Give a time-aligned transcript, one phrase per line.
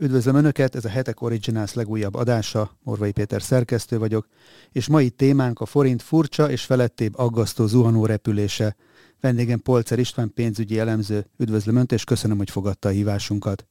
[0.00, 4.26] Üdvözlöm Önöket, ez a Hetek Originals legújabb adása, Morvai Péter szerkesztő vagyok,
[4.72, 8.76] és mai témánk a forint furcsa és felettébb aggasztó zuhanó repülése.
[9.20, 11.26] Vendégem Polcer István pénzügyi elemző.
[11.36, 13.66] Üdvözlöm Önt, és köszönöm, hogy fogadta a hívásunkat.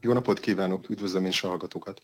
[0.00, 2.00] Jó napot kívánok, üdvözlöm és a hallgatókat.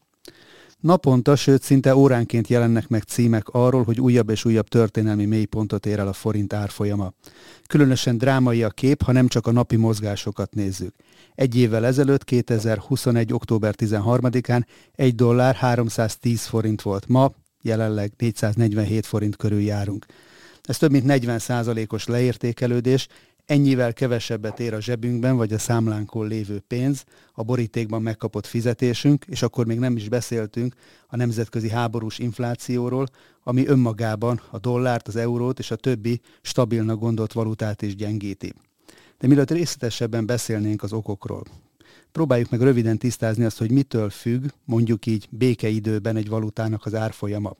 [0.80, 5.98] Naponta, sőt szinte óránként jelennek meg címek arról, hogy újabb és újabb történelmi mélypontot ér
[5.98, 7.12] el a forint árfolyama.
[7.66, 10.95] Különösen drámai a kép, ha nem csak a napi mozgásokat nézzük.
[11.34, 13.32] Egy évvel ezelőtt, 2021.
[13.32, 14.62] október 13-án
[14.95, 17.08] egy dollár 310 forint volt.
[17.08, 20.06] Ma jelenleg 447 forint körül járunk.
[20.62, 23.08] Ez több mint 40% os leértékelődés,
[23.50, 29.42] ennyivel kevesebbet ér a zsebünkben vagy a számlánkon lévő pénz, a borítékban megkapott fizetésünk, és
[29.42, 30.74] akkor még nem is beszéltünk
[31.06, 33.06] a nemzetközi háborús inflációról,
[33.42, 38.52] ami önmagában a dollárt, az eurót és a többi stabilnak gondolt valutát is gyengíti.
[39.18, 41.42] De mielőtt részletesebben beszélnénk az okokról,
[42.12, 47.56] próbáljuk meg röviden tisztázni azt, hogy mitől függ, mondjuk így békeidőben egy valutának az árfolyama.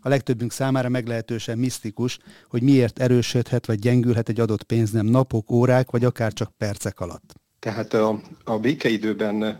[0.00, 5.90] A legtöbbünk számára meglehetősen misztikus, hogy miért erősödhet vagy gyengülhet egy adott pénznem napok, órák
[5.90, 7.34] vagy akár csak percek alatt.
[7.58, 9.58] Tehát a, a békeidőben,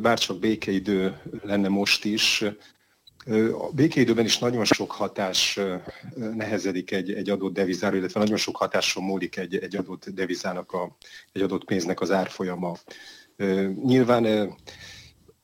[0.00, 2.44] bárcsak békeidő lenne most is,
[3.52, 5.60] a békeidőben is nagyon sok hatás
[6.34, 10.96] nehezedik egy, egy adott devizára, illetve nagyon sok hatáson múlik egy, egy adott devizának, a,
[11.32, 12.76] egy adott pénznek az árfolyama.
[13.84, 14.54] Nyilván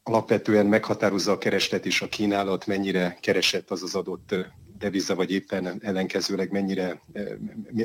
[0.02, 4.34] alapvetően meghatározza a kereslet és a kínálat, mennyire keresett az az adott
[4.78, 7.02] deviza, vagy éppen ellenkezőleg mennyire,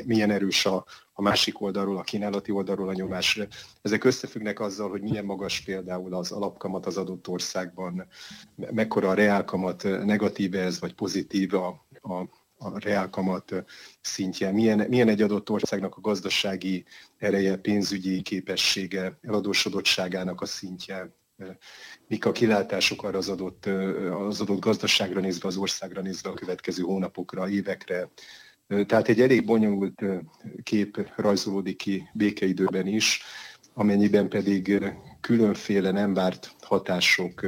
[0.04, 3.40] milyen erős a, a másik oldalról, a kínálati oldalról a nyomás.
[3.82, 8.06] Ezek összefüggnek azzal, hogy milyen magas például az alapkamat az adott országban,
[8.54, 13.64] mekkora a reálkamat, negatív ez, vagy pozitív a, a, a reálkamat
[14.00, 16.84] szintje, milyen, milyen egy adott országnak a gazdasági
[17.16, 21.16] ereje, pénzügyi képessége, eladósodottságának a szintje,
[22.06, 23.66] mik a kilátások arra az adott,
[24.10, 28.10] az adott gazdaságra nézve, az országra nézve a következő hónapokra, évekre.
[28.86, 30.02] Tehát egy elég bonyolult
[30.62, 33.22] kép rajzolódik ki békeidőben is,
[33.74, 37.46] amennyiben pedig különféle nem várt hatások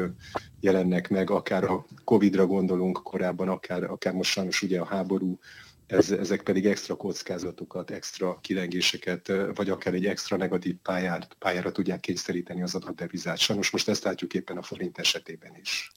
[0.61, 5.39] jelennek meg, akár a Covid-ra gondolunk korábban, akár, akár most sajnos ugye a háború,
[5.87, 12.01] ez, ezek pedig extra kockázatokat, extra kilengéseket, vagy akár egy extra negatív pályát, pályára tudják
[12.01, 13.39] kényszeríteni az adott devizát.
[13.39, 15.93] Sajnos most ezt látjuk éppen a forint esetében is.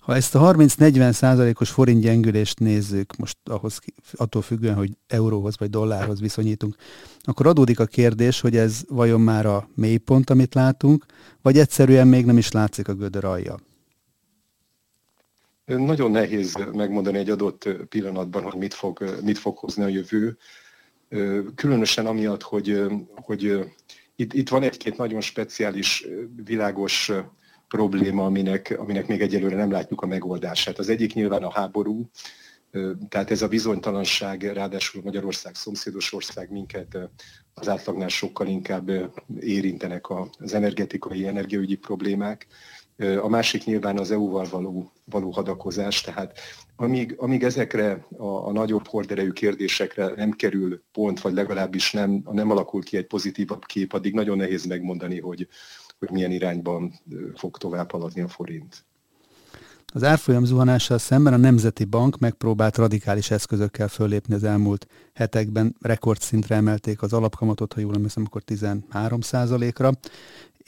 [0.00, 3.78] Ha ezt a 30-40 százalékos forint gyengülést nézzük, most ahhoz,
[4.12, 6.76] attól függően, hogy euróhoz vagy dollárhoz viszonyítunk,
[7.20, 11.06] akkor adódik a kérdés, hogy ez vajon már a mélypont, amit látunk,
[11.42, 13.56] vagy egyszerűen még nem is látszik a gödör alja.
[15.76, 20.36] Nagyon nehéz megmondani egy adott pillanatban, hogy mit fog, mit fog hozni a jövő.
[21.54, 22.82] Különösen amiatt, hogy,
[23.14, 23.72] hogy
[24.16, 26.06] itt, itt van egy-két nagyon speciális,
[26.44, 27.12] világos
[27.68, 30.78] probléma, aminek, aminek még egyelőre nem látjuk a megoldását.
[30.78, 32.10] Az egyik nyilván a háború,
[33.08, 36.98] tehát ez a bizonytalanság, ráadásul Magyarország szomszédos ország minket
[37.54, 38.90] az átlagnál sokkal inkább
[39.40, 40.06] érintenek
[40.38, 42.46] az energetikai, energiaügyi problémák.
[43.22, 46.38] A másik nyilván az EU-val való, való hadakozás, tehát
[46.76, 52.50] amíg, amíg ezekre a, a nagyobb horderejű kérdésekre nem kerül pont, vagy legalábbis nem, nem
[52.50, 55.48] alakul ki egy pozitívabb kép, addig nagyon nehéz megmondani, hogy,
[55.98, 57.00] hogy milyen irányban
[57.34, 58.84] fog tovább haladni a forint.
[59.92, 65.76] Az árfolyam zuhanással szemben a Nemzeti Bank megpróbált radikális eszközökkel föllépni az elmúlt hetekben.
[65.80, 69.20] Rekordszintre emelték az alapkamatot, ha jól emlékszem, akkor 13
[69.76, 69.92] ra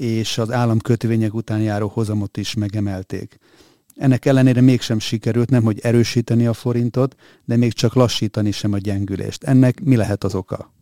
[0.02, 3.38] és az államkötvények után járó hozamot is megemelték.
[3.96, 8.78] Ennek ellenére mégsem sikerült nem, hogy erősíteni a forintot, de még csak lassítani sem a
[8.78, 9.44] gyengülést.
[9.44, 10.72] Ennek mi lehet az oka?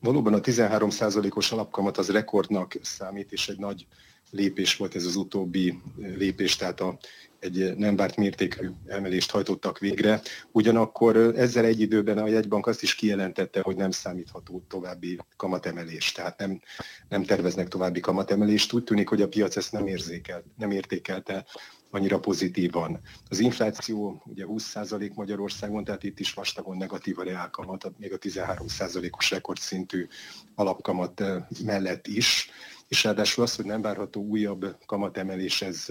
[0.00, 3.86] Valóban a 13%-os alapkamat az rekordnak számít, és egy nagy
[4.30, 6.98] lépés volt ez az utóbbi lépés, tehát a,
[7.40, 10.20] egy nem várt mértékű emelést hajtottak végre.
[10.52, 16.38] Ugyanakkor ezzel egy időben a jegybank azt is kijelentette, hogy nem számítható további kamatemelés, tehát
[16.38, 16.60] nem,
[17.08, 18.72] nem terveznek további kamatemelést.
[18.72, 21.44] Úgy tűnik, hogy a piac ezt nem, érzékelt, nem értékelte
[21.90, 23.00] annyira pozitívan.
[23.28, 29.30] Az infláció ugye 20% Magyarországon, tehát itt is vastagon negatív a reálkamat, még a 13%-os
[29.30, 30.06] rekordszintű
[30.54, 31.22] alapkamat
[31.64, 32.50] mellett is
[32.88, 35.86] és ráadásul az, hogy nem várható újabb kamatemelés, ez,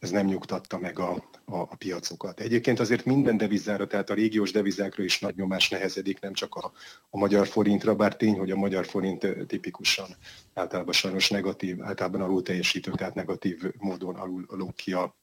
[0.00, 1.10] ez nem nyugtatta meg a,
[1.44, 2.40] a, a piacokat.
[2.40, 6.72] Egyébként azért minden devizára, tehát a régiós devizákra is nagy nyomás nehezedik, nem csak a,
[7.10, 10.06] a magyar forintra, bár tény, hogy a magyar forint tipikusan
[10.54, 15.16] általában sajnos negatív, általában alul teljesítő, tehát negatív módon alul, alul ki a,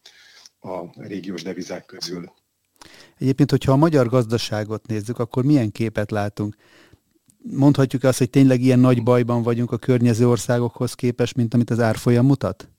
[0.59, 2.33] a régiós devizák közül.
[3.17, 6.55] Egyébként, hogyha a magyar gazdaságot nézzük, akkor milyen képet látunk?
[7.51, 11.79] mondhatjuk azt, hogy tényleg ilyen nagy bajban vagyunk a környező országokhoz képest, mint amit az
[11.79, 12.69] árfolyam mutat?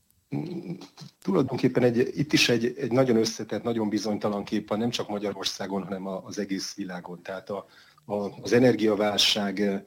[1.22, 5.82] Tulajdonképpen egy, itt is egy, egy nagyon összetett, nagyon bizonytalan kép van, nem csak Magyarországon,
[5.82, 7.22] hanem az egész világon.
[7.22, 7.66] Tehát a,
[8.04, 9.84] a, az energiaválság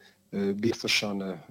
[0.55, 1.45] biztosan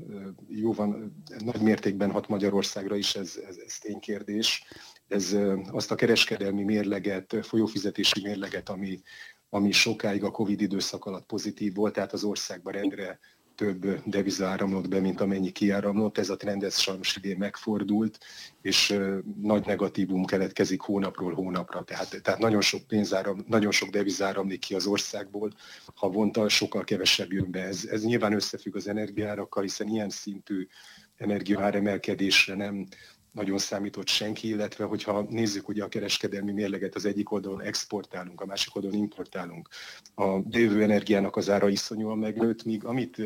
[0.49, 4.65] jó van, nagy mértékben hat Magyarországra is, ez, ez, ez ténykérdés.
[5.09, 5.37] Ez
[5.71, 9.01] azt a kereskedelmi mérleget, folyófizetési mérleget, ami,
[9.49, 13.19] ami sokáig a Covid időszak alatt pozitív volt, tehát az országban rendre
[13.61, 16.19] több deviza áramlott be, mint amennyi kiáramlott.
[16.19, 18.19] Ez a trend ez sajnos idén megfordult,
[18.63, 18.99] és
[19.43, 21.83] nagy negatívum keletkezik hónapról hónapra.
[21.85, 25.53] Tehát, tehát nagyon sok pénzáram, nagyon sok deviza áramlik ki az országból,
[25.95, 27.63] havonta sokkal kevesebb jön be.
[27.63, 30.67] Ez, ez nyilván összefügg az energiárakkal, hiszen ilyen szintű
[31.17, 32.87] energiaáremelkedésre nem,
[33.33, 38.47] nagyon számított senki, illetve hogyha nézzük ugye a kereskedelmi mérleget, az egyik oldalon exportálunk, a
[38.47, 39.69] másik oldalon importálunk.
[40.15, 43.23] A jövő energiának az ára iszonyúan megnőtt, míg amit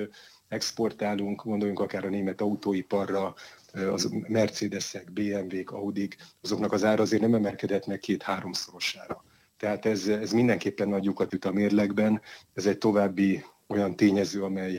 [0.49, 3.35] exportálunk, gondoljunk akár a német autóiparra,
[3.73, 9.25] az Mercedesek, BMW-k, Audi-k, azoknak az ára azért nem emelkedett meg két-háromszorosára.
[9.57, 12.21] Tehát ez, ez mindenképpen nagy lyukat üt a mérlegben,
[12.55, 14.79] ez egy további olyan tényező, amely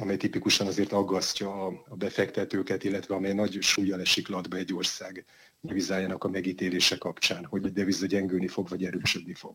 [0.00, 5.24] amely tipikusan azért aggasztja a, befektetőket, illetve amely nagy súlyjal esik latba egy ország
[5.60, 9.54] devizájának a megítélése kapcsán, hogy a deviza gyengülni fog, vagy erősödni fog.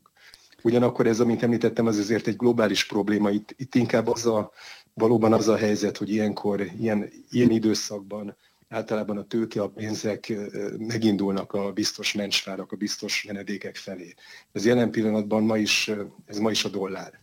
[0.64, 3.30] Ugyanakkor ez, amint említettem, az azért egy globális probléma.
[3.30, 4.52] Itt, itt inkább az a,
[4.94, 8.36] valóban az a helyzet, hogy ilyenkor, ilyen, ilyen időszakban
[8.70, 10.34] általában a tőke, a pénzek
[10.78, 14.14] megindulnak a biztos mencsvárak, a biztos menedékek felé.
[14.52, 15.92] Ez jelen pillanatban ma is,
[16.26, 17.20] ez ma is a dollár.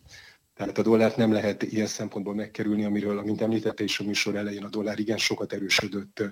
[0.55, 4.65] Tehát a dollárt nem lehet ilyen szempontból megkerülni, amiről, amint említette is a műsor elején,
[4.65, 6.23] a dollár igen sokat erősödött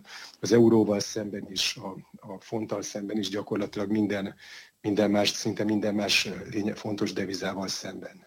[0.41, 1.97] az euróval szemben is, a,
[2.33, 4.35] a fonttal szemben is, gyakorlatilag minden,
[4.81, 8.27] minden más, szinte minden más lénye, fontos devizával szemben.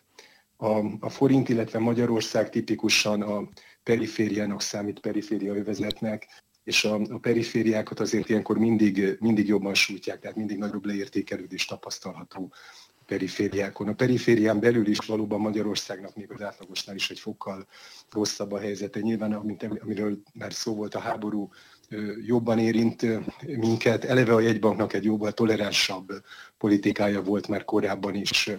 [0.57, 3.49] A, a forint, illetve Magyarország tipikusan a
[3.83, 6.27] perifériának számít periféria övezetnek,
[6.63, 12.51] és a, a perifériákat azért ilyenkor mindig, mindig jobban sújtják, tehát mindig nagyobb leértékelődés tapasztalható
[13.05, 13.87] perifériákon.
[13.87, 17.67] A periférián belül is valóban Magyarországnak még az átlagosnál is egy fokkal
[18.11, 18.99] rosszabb a helyzete.
[18.99, 21.49] Nyilván, amint, amiről már szó volt, a háború
[22.25, 23.05] jobban érint
[23.45, 24.03] minket.
[24.03, 26.07] Eleve a jegybanknak egy jóval toleránsabb
[26.57, 28.49] politikája volt már korábban is,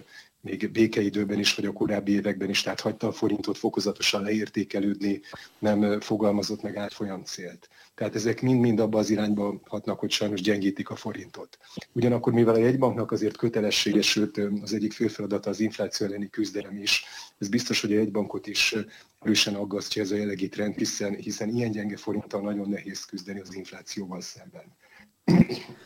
[0.47, 5.21] még békeidőben is, vagy a korábbi években is, tehát hagyta a forintot fokozatosan leértékelődni,
[5.59, 7.69] nem fogalmazott meg átfolyam célt.
[7.95, 11.57] Tehát ezek mind-mind abba az irányba hatnak, hogy sajnos gyengítik a forintot.
[11.91, 16.77] Ugyanakkor, mivel a jegybanknak azért kötelessége, sőt az egyik fő feladata az infláció elleni küzdelem
[16.77, 17.03] is,
[17.37, 18.75] ez biztos, hogy a jegybankot is
[19.21, 23.55] erősen aggasztja ez a jellegi trend, hiszen, hiszen ilyen gyenge forinttal nagyon nehéz küzdeni az
[23.55, 24.75] inflációval szemben.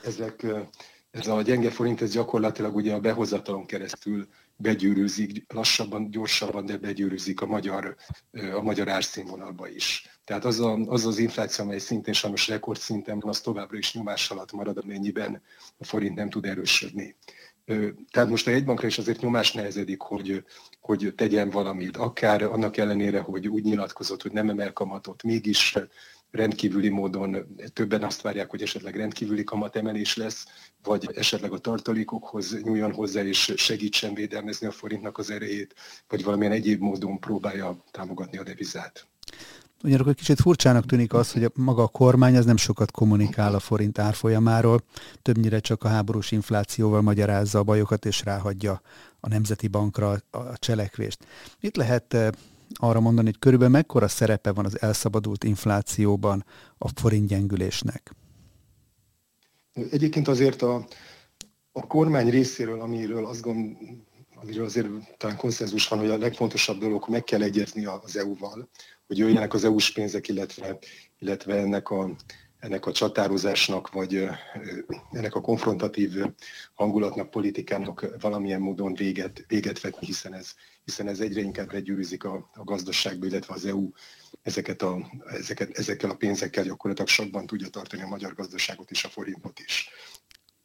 [0.04, 0.46] Ezek,
[1.12, 7.42] ez a gyenge forint, ez gyakorlatilag ugye a behozatalon keresztül begyűrűzik, lassabban, gyorsabban, de begyűrűzik
[7.42, 7.96] a magyar,
[8.32, 10.20] a magyar árszínvonalba is.
[10.24, 14.32] Tehát az, a, az az infláció, amely szintén sajnos rekordszinten van, az továbbra is nyomás
[14.32, 15.42] alatt marad, amennyiben
[15.78, 17.16] a forint nem tud erősödni.
[18.12, 20.44] Tehát most a jegybankra is azért nyomás nehezedik, hogy,
[20.92, 25.78] hogy tegyen valamit, akár annak ellenére, hogy úgy nyilatkozott, hogy nem emel kamatot, mégis
[26.32, 30.46] rendkívüli módon többen azt várják, hogy esetleg rendkívüli kamatemelés lesz,
[30.84, 35.76] vagy esetleg a tartalékokhoz nyúljon hozzá és segítsen védelmezni a forintnak az erejét,
[36.08, 39.08] vagy valamilyen egyéb módon próbálja támogatni a devizát.
[39.84, 43.60] Ugyanakkor kicsit furcsának tűnik az, hogy a maga a kormány az nem sokat kommunikál a
[43.60, 44.84] forint árfolyamáról,
[45.22, 48.82] többnyire csak a háborús inflációval magyarázza a bajokat és ráhagyja
[49.22, 51.26] a Nemzeti Bankra a cselekvést.
[51.60, 52.30] Mit lehet eh,
[52.74, 56.46] arra mondani, hogy körülbelül mekkora szerepe van az elszabadult inflációban
[56.78, 58.16] a forint gyengülésnek?
[59.74, 60.88] Egyébként azért a,
[61.72, 63.78] a kormány részéről, amiről azt gond,
[64.42, 64.88] amiről azért
[65.18, 68.70] talán konszenzus van, hogy a legfontosabb dolog, meg kell egyezni az EU-val,
[69.08, 70.78] hogy jöjjenek az EU-s pénzek, illetve,
[71.20, 72.16] illetve ennek a,
[72.62, 74.28] ennek a csatározásnak, vagy
[75.12, 76.14] ennek a konfrontatív
[76.74, 80.54] hangulatnak, politikának valamilyen módon véget, véget vetni, hiszen ez,
[80.84, 83.90] hiszen ez egyre inkább begyűrűzik a, a gazdaságba, illetve az EU
[84.42, 89.10] ezeket a, ezeket, ezekkel a pénzekkel gyakorlatilag sokban tudja tartani a magyar gazdaságot és a
[89.10, 89.90] forintot is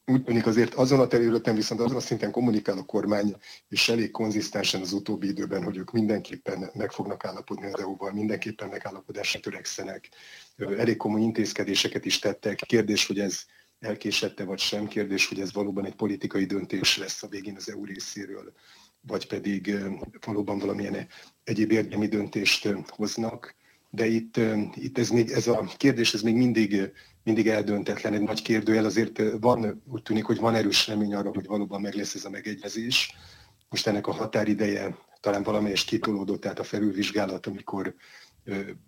[0.07, 3.37] úgy tűnik azért azon a területen viszont azon a szinten kommunikál a kormány,
[3.69, 8.69] és elég konzisztensen az utóbbi időben, hogy ők mindenképpen meg fognak állapodni az EU-val, mindenképpen
[8.69, 10.09] megállapodásra törekszenek.
[10.57, 12.57] Elég komoly intézkedéseket is tettek.
[12.57, 13.45] Kérdés, hogy ez
[13.79, 17.85] elkésette vagy sem, kérdés, hogy ez valóban egy politikai döntés lesz a végén az EU
[17.85, 18.53] részéről,
[19.01, 19.75] vagy pedig
[20.27, 21.07] valóban valamilyen
[21.45, 23.55] egyéb érdemi döntést hoznak
[23.91, 24.41] de itt,
[24.75, 26.93] itt ez, még, ez a kérdés ez még mindig,
[27.27, 31.47] mindig eldöntetlen, egy nagy kérdőjel, azért van, úgy tűnik, hogy van erős remény arra, hogy
[31.47, 33.15] valóban meg lesz ez a megegyezés.
[33.69, 37.95] Most ennek a határideje talán valamelyest kitolódott, tehát a felülvizsgálat, amikor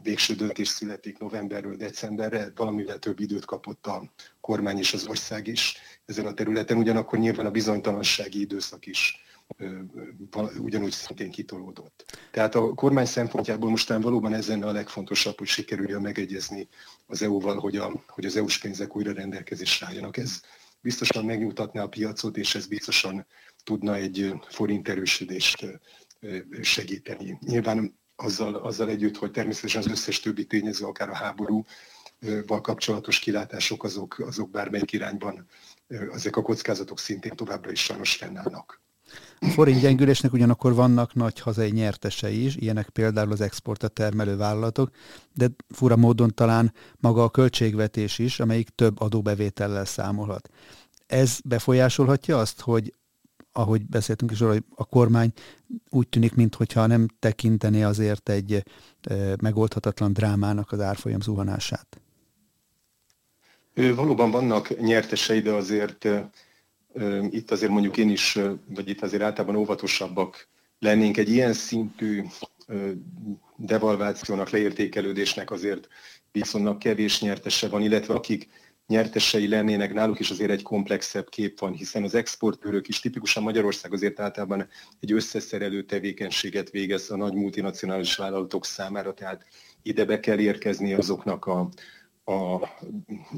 [0.02, 5.76] végső döntés születik novemberről decemberre, valamivel több időt kapott a kormány és az ország is
[6.06, 9.22] ezen a területen, ugyanakkor nyilván a bizonytalansági időszak is
[10.58, 12.18] ugyanúgy szintén kitolódott.
[12.30, 16.68] Tehát a kormány szempontjából mostán valóban ezen a legfontosabb, hogy sikerüljön megegyezni
[17.06, 20.16] az EU-val, hogy, a, hogy az EU-s pénzek újra rendelkezésre álljanak.
[20.16, 20.40] Ez
[20.80, 23.26] biztosan megnyugtatná a piacot, és ez biztosan
[23.64, 25.66] tudna egy forint erősödést
[26.60, 27.38] segíteni.
[27.40, 33.84] Nyilván azzal, azzal együtt, hogy természetesen az összes többi tényező, akár a háborúval kapcsolatos kilátások,
[33.84, 35.46] azok, azok bármelyik irányban,
[35.88, 38.80] ezek a kockázatok szintén továbbra is sajnos fennállnak.
[39.40, 44.90] A forint gyengülésnek ugyanakkor vannak nagy hazai nyertesei is, ilyenek például az exportra termelő vállalatok,
[45.34, 50.50] de fura módon talán maga a költségvetés is, amelyik több adóbevétellel számolhat.
[51.06, 52.92] Ez befolyásolhatja azt, hogy
[53.52, 55.32] ahogy beszéltünk is, hogy a kormány
[55.90, 58.62] úgy tűnik, mintha nem tekintené azért egy
[59.40, 62.00] megoldhatatlan drámának az árfolyam zuhanását.
[63.74, 66.08] Valóban vannak nyertesei, de azért
[67.30, 71.16] itt azért mondjuk én is, vagy itt azért általában óvatosabbak lennénk.
[71.16, 72.22] Egy ilyen szintű
[73.56, 75.88] devalvációnak, leértékelődésnek azért
[76.32, 78.48] viszonylag kevés nyertese van, illetve akik
[78.86, 83.92] nyertesei lennének, náluk is azért egy komplexebb kép van, hiszen az exportőrök is tipikusan Magyarország
[83.92, 84.68] azért általában
[85.00, 89.46] egy összeszerelő tevékenységet végez a nagy multinacionális vállalatok számára, tehát
[89.82, 91.68] ide be kell érkezni azoknak a,
[92.28, 92.68] a,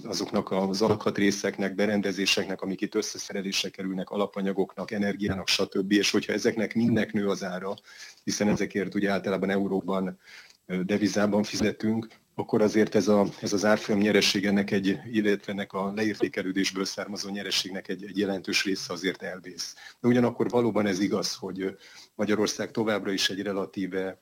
[0.04, 5.92] azoknak az alkatrészeknek, berendezéseknek, amik itt összeszerelésre kerülnek, alapanyagoknak, energiának, stb.
[5.92, 7.74] És hogyha ezeknek mindnek nő az ára,
[8.24, 10.18] hiszen ezekért ugye általában euróban,
[10.66, 15.92] devizában fizetünk, akkor azért ez, a, ez az árfolyam nyereség ennek egy, illetve ennek a
[15.94, 19.74] leértékelődésből származó nyerességnek egy, egy jelentős része azért elvész.
[20.00, 21.76] De ugyanakkor valóban ez igaz, hogy
[22.14, 24.20] Magyarország továbbra is egy relatíve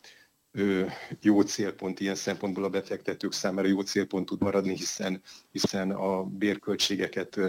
[1.21, 7.41] jó célpont ilyen szempontból a befektetők számára jó célpont tud maradni, hiszen, hiszen a bérköltségeket,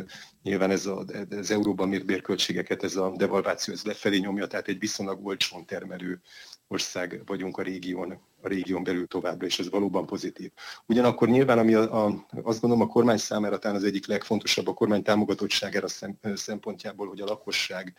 [0.44, 4.80] nyilván ez a, az euróban mért bérköltségeket ez a devalváció ez lefelé nyomja, tehát egy
[4.80, 6.22] viszonylag olcsón termelő
[6.68, 10.52] ország vagyunk a régión, a régión belül továbbra, és ez valóban pozitív.
[10.86, 14.74] Ugyanakkor nyilván, ami a, a, azt gondolom a kormány számára talán az egyik legfontosabb a
[14.74, 17.94] kormány támogatottságára szem, szempontjából, hogy a lakosság,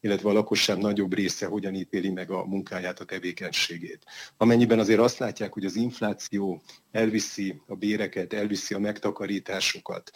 [0.00, 4.04] illetve a lakosság nagyobb része hogyan ítéli meg a munkáját, a tevékenységét.
[4.36, 10.10] Amennyiben azért azt látják, hogy az infláció elviszi a béreket, elviszi a megtakarításokat,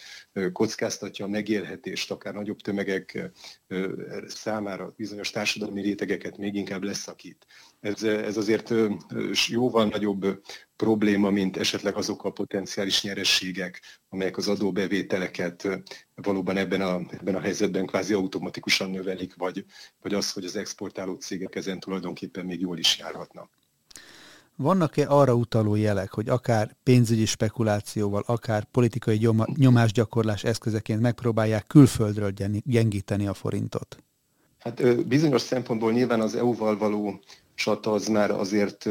[0.52, 3.30] kockáztatja a megélhetést, akár nagyobb tömegek
[4.26, 7.47] számára bizonyos társadalmi rétegeket még inkább leszakít.
[7.80, 8.75] Ez, ez azért
[9.47, 10.42] jóval nagyobb
[10.76, 15.68] probléma, mint esetleg azok a potenciális nyerességek, amelyek az adóbevételeket
[16.14, 19.64] valóban ebben a, ebben a helyzetben kvázi automatikusan növelik, vagy,
[20.02, 23.50] vagy az, hogy az exportáló cégek ezen tulajdonképpen még jól is járhatnak.
[24.56, 32.32] Vannak-e arra utaló jelek, hogy akár pénzügyi spekulációval, akár politikai nyomásgyakorlás eszközeként megpróbálják külföldről
[32.64, 34.02] gyengíteni a forintot?
[34.58, 37.20] Hát bizonyos szempontból nyilván az EU-val való
[37.59, 38.88] csata az már azért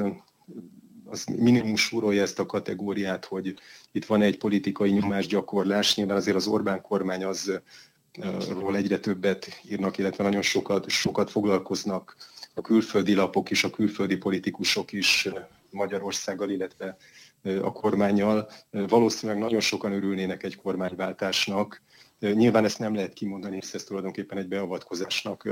[1.06, 3.54] az minimum súrolja ezt a kategóriát, hogy
[3.92, 5.96] itt van egy politikai nyomásgyakorlás.
[5.96, 7.62] Nyilván azért az Orbán kormány az
[8.60, 12.16] ról egyre többet írnak, illetve nagyon sokat, sokat foglalkoznak
[12.54, 15.28] a külföldi lapok is, a külföldi politikusok is
[15.72, 16.98] Magyarországgal, illetve
[17.44, 18.50] a kormányjal.
[18.72, 21.82] Valószínűleg nagyon sokan örülnének egy kormányváltásnak.
[22.20, 25.50] Nyilván ezt nem lehet kimondani, hisz ez tulajdonképpen egy beavatkozásnak,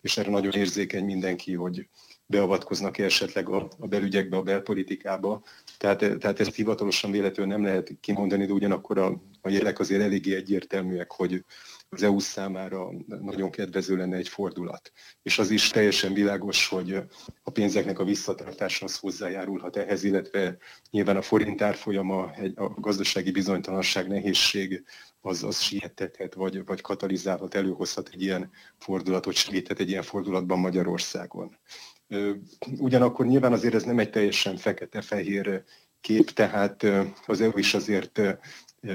[0.00, 1.88] és erre nagyon érzékeny mindenki, hogy
[2.26, 5.42] beavatkoznak-e esetleg a, a belügyekbe, a belpolitikába.
[5.78, 10.34] Tehát, tehát ezt hivatalosan véletlenül nem lehet kimondani, de ugyanakkor a, a jelek azért eléggé
[10.34, 11.44] egyértelműek, hogy
[11.88, 14.92] az EU számára nagyon kedvező lenne egy fordulat.
[15.22, 16.94] És az is teljesen világos, hogy
[17.42, 20.56] a pénzeknek a visszatartása az hozzájárulhat ehhez, illetve
[20.90, 22.22] nyilván a forint árfolyama,
[22.54, 24.84] a gazdasági bizonytalanság, nehézség
[25.20, 31.58] az, az siettethet, vagy, vagy katalizálhat, előhozhat egy ilyen fordulatot, segíthet egy ilyen fordulatban Magyarországon.
[32.78, 35.64] Ugyanakkor nyilván azért ez nem egy teljesen fekete-fehér
[36.00, 36.86] kép, tehát
[37.26, 38.20] az EU is azért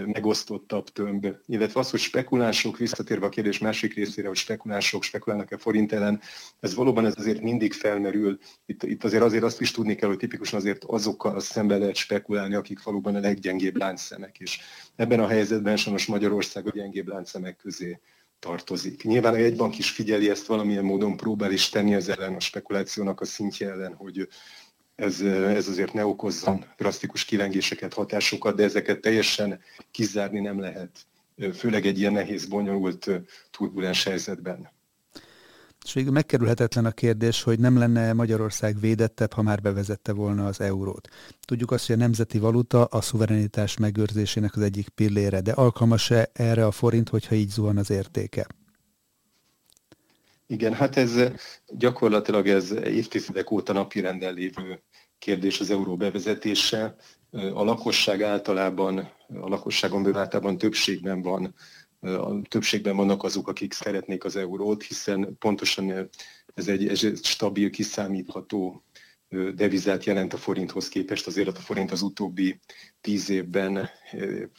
[0.05, 5.91] megosztottabb tömb, illetve az, hogy spekulánsok, visszatérve a kérdés másik részére, hogy spekulánsok spekulálnak-e forint
[5.91, 6.21] ellen,
[6.60, 8.38] ez valóban ez azért mindig felmerül.
[8.65, 12.55] Itt, itt azért azért azt is tudni kell, hogy tipikusan azért azokkal szembe lehet spekulálni,
[12.55, 14.60] akik valóban a leggyengébb láncszemek is.
[14.95, 18.00] Ebben a helyzetben sajnos Magyarország a gyengébb láncszemek közé
[18.39, 19.03] tartozik.
[19.03, 23.21] Nyilván a jegybank is figyeli ezt valamilyen módon, próbál is tenni az ellen a spekulációnak
[23.21, 24.27] a szintje ellen, hogy
[25.01, 29.60] ez, ez azért ne okozzon drasztikus kilengéseket, hatásokat, de ezeket teljesen
[29.91, 31.05] kizárni nem lehet,
[31.53, 33.10] főleg egy ilyen nehéz, bonyolult,
[33.51, 34.70] turbulens helyzetben.
[35.86, 40.62] És végül megkerülhetetlen a kérdés, hogy nem lenne Magyarország védettebb, ha már bevezette volna az
[40.62, 41.08] eurót.
[41.46, 46.65] Tudjuk azt, hogy a nemzeti valuta a szuverenitás megőrzésének az egyik pillére, de alkalmas-e erre
[46.65, 48.48] a forint, hogyha így zuhan az értéke?
[50.51, 51.20] Igen, hát ez
[51.67, 54.81] gyakorlatilag ez évtizedek óta napirenden lévő
[55.17, 56.96] kérdés az euró bevezetése.
[57.31, 61.53] A lakosság általában, a lakosságon általában többségben van
[62.00, 66.10] a többségben vannak azok, akik szeretnék az eurót, hiszen pontosan
[66.53, 68.84] ez egy, ez egy stabil, kiszámítható
[69.55, 72.60] devizát jelent a forinthoz képest, azért a forint az utóbbi
[73.01, 73.89] tíz évben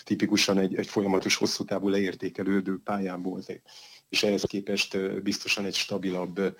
[0.04, 3.48] tipikusan egy, egy folyamatos hosszú távú leértékelődő pályán volt,
[4.12, 6.56] és ehhez képest biztosan egy stabilabb,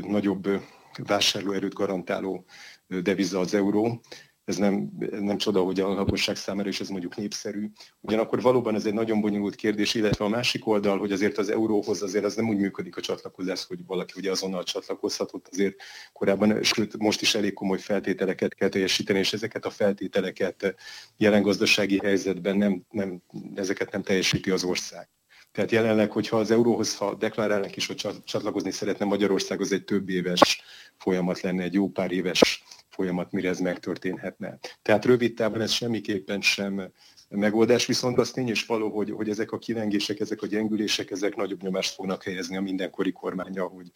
[0.00, 0.48] nagyobb
[0.96, 2.44] vásárlóerőt garantáló
[2.86, 4.00] deviza az euró
[4.46, 7.70] ez nem, nem csoda, hogy a lakosság számára is ez mondjuk népszerű.
[8.00, 12.02] Ugyanakkor valóban ez egy nagyon bonyolult kérdés, illetve a másik oldal, hogy azért az euróhoz
[12.02, 15.76] azért az nem úgy működik a csatlakozás, hogy valaki ugye azonnal csatlakozhatott, azért
[16.12, 20.74] korábban, sőt most is elég komoly feltételeket kell teljesíteni, és ezeket a feltételeket
[21.16, 23.22] jelen gazdasági helyzetben nem, nem,
[23.54, 25.15] ezeket nem teljesíti az ország.
[25.56, 30.08] Tehát jelenleg, hogyha az euróhoz, ha deklarálnak is, hogy csatlakozni szeretne Magyarország, az egy több
[30.08, 30.62] éves
[30.96, 34.58] folyamat lenne, egy jó pár éves folyamat, mire ez megtörténhetne.
[34.82, 36.92] Tehát rövid távon ez semmiképpen sem
[37.28, 41.36] megoldás, viszont az tény is való, hogy, hogy ezek a kilengések, ezek a gyengülések, ezek
[41.36, 43.90] nagyobb nyomást fognak helyezni a mindenkori kormánya, hogy,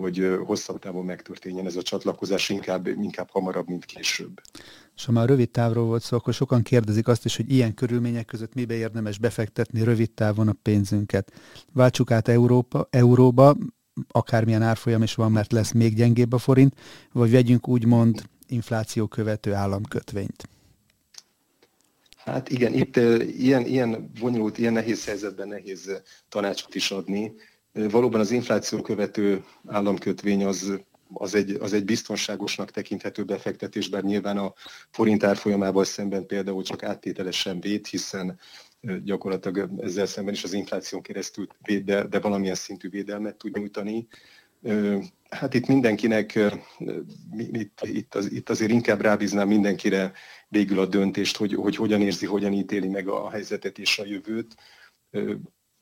[0.00, 4.40] hogy hosszabb távon megtörténjen ez a csatlakozás, inkább, inkább hamarabb, mint később.
[4.96, 8.24] És ha már rövid távról volt szó, akkor sokan kérdezik azt is, hogy ilyen körülmények
[8.24, 11.32] között mibe érdemes befektetni rövid távon a pénzünket.
[11.72, 13.56] Váltsuk át Európa, euróba,
[14.08, 16.74] akármilyen árfolyam is van, mert lesz még gyengébb a forint,
[17.12, 20.48] vagy vegyünk úgymond infláció követő államkötvényt?
[22.16, 22.96] Hát igen, itt
[23.36, 27.32] ilyen, ilyen bonyolult, ilyen nehéz helyzetben nehéz tanácsot is adni.
[27.72, 30.80] Valóban az infláció követő államkötvény az,
[31.12, 34.52] az, egy, az egy biztonságosnak tekinthető befektetés, bár nyilván a
[34.90, 38.38] forint árfolyamával szemben például csak áttételesen véd, hiszen
[39.04, 44.06] gyakorlatilag ezzel szemben is az infláción keresztül véd, de, de valamilyen szintű védelmet tud nyújtani.
[45.28, 46.38] Hát itt mindenkinek,
[47.36, 50.12] itt, itt, az, itt azért inkább rábíznám mindenkire
[50.48, 54.56] végül a döntést, hogy, hogy hogyan érzi, hogyan ítéli meg a helyzetet és a jövőt.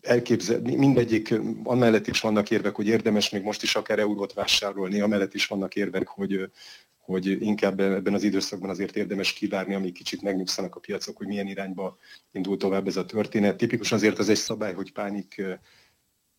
[0.00, 5.34] Elképzel, mindegyik, amellett is vannak érvek, hogy érdemes még most is akár eurót vásárolni, amellett
[5.34, 6.50] is vannak érvek, hogy,
[6.98, 11.46] hogy inkább ebben az időszakban azért érdemes kivárni, amíg kicsit megnyugszanak a piacok, hogy milyen
[11.46, 11.98] irányba
[12.32, 13.56] indul tovább ez a történet.
[13.56, 15.42] Tipikus azért az egy szabály, hogy pánik,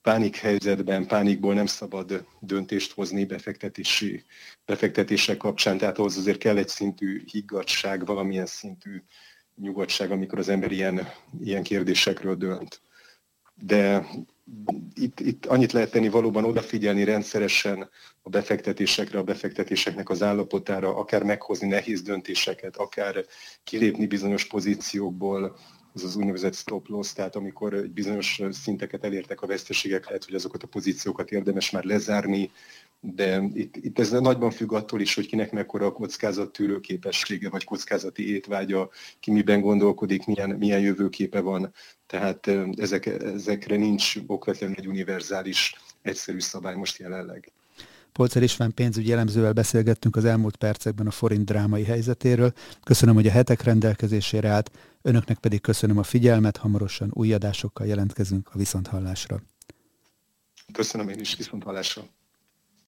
[0.01, 4.23] pánik helyzetben, pánikból nem szabad döntést hozni befektetési,
[4.65, 9.03] befektetések kapcsán, tehát ahhoz azért kell egy szintű higgadság, valamilyen szintű
[9.55, 11.07] nyugodtság, amikor az ember ilyen,
[11.41, 12.81] ilyen kérdésekről dönt.
[13.61, 14.07] De
[14.93, 17.89] itt, itt annyit lehet tenni valóban odafigyelni rendszeresen
[18.21, 23.25] a befektetésekre, a befektetéseknek az állapotára, akár meghozni nehéz döntéseket, akár
[23.63, 25.57] kilépni bizonyos pozíciókból,
[25.93, 30.36] az az úgynevezett stop loss, tehát amikor egy bizonyos szinteket elértek a veszteségek, lehet, hogy
[30.36, 32.52] azokat a pozíciókat érdemes már lezárni,
[32.99, 37.49] de itt, itt ez nagyban függ attól is, hogy kinek mekkora a kockázat tűrő képessége,
[37.49, 41.73] vagy kockázati étvágya, ki miben gondolkodik, milyen, milyen jövőképe van.
[42.08, 47.52] Tehát ezek, ezekre nincs okvetlenül egy univerzális, egyszerű szabály most jelenleg.
[48.11, 52.53] Polcer István pénzügyi elemzővel beszélgettünk az elmúlt percekben a forint drámai helyzetéről.
[52.83, 58.49] Köszönöm, hogy a hetek rendelkezésére állt, önöknek pedig köszönöm a figyelmet, hamarosan új adásokkal jelentkezünk
[58.53, 59.41] a Viszonthallásra.
[60.73, 62.03] Köszönöm én is, Viszonthallásra.